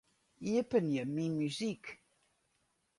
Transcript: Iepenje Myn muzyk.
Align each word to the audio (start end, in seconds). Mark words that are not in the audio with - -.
Iepenje 0.51 1.01
Myn 1.13 1.33
muzyk. 1.39 1.85